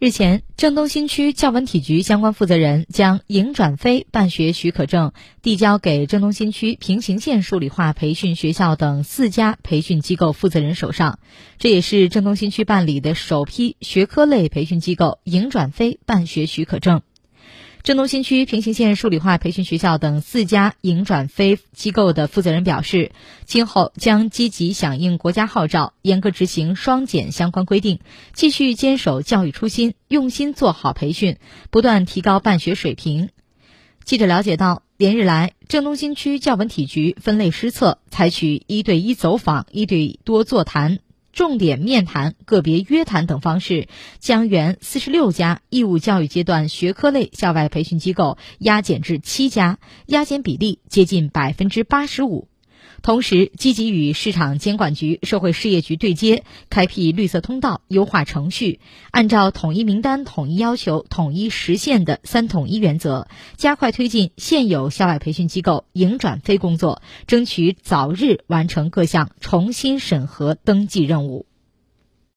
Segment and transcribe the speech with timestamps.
[0.00, 11.20] 日前，郑东新区教文体局相关负责人将营转非办学许可证递交给郑东新区平行县数理化培训学校等四家培训机构负责人手上，
[11.58, 17.00] 这也是郑东新区办理的首批学科类培训机构营转非办学许可证。
[17.84, 23.12] 郑东新区平行县数理化培训学校等四家营转非机构的负责人表示，
[23.44, 28.00] 今后将积极响应国家号召，严格执行双减相关规定，
[28.32, 31.36] 继续坚守教育初心，用心做好培训，
[31.70, 33.28] 不断提高办学水平。
[34.02, 41.00] 记者了解到，连日来，郑东新区教文体局分类施策，采取一对一走访、一对多座谈。
[41.34, 43.88] 重点面谈、个别约谈等方式，
[44.20, 52.48] 将原四十六家义务教育阶段学科类校外培训机构压减至七家，压减比例接近百分之八十五。
[53.02, 58.80] 同时，积极与市场监管局、社会事业局对接，开辟绿色通道、优化程序，
[59.10, 71.46] 按照统一名单、统一要求、统一实现的“三统一”原则，加快推进现有校外培训机构营转非工作，争取早日完成各项重新审核登记任务。